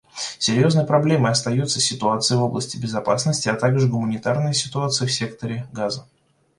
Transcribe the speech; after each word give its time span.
Серьезной 0.39 0.83
проблемой 0.87 1.31
остаются 1.31 1.79
ситуация 1.79 2.39
в 2.39 2.43
области 2.43 2.75
безопасности, 2.75 3.49
а 3.49 3.55
также 3.55 3.87
гуманитарная 3.87 4.53
ситуация 4.53 5.07
в 5.07 5.11
секторе 5.11 5.67
Газа. 5.73 6.07